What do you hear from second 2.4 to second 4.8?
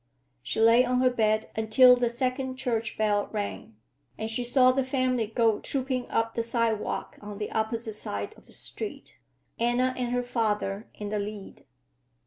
church bell rang, and she saw